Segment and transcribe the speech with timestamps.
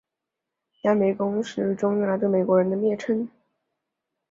[0.81, 3.29] 亚米公是日语中用来对美国人的蔑称。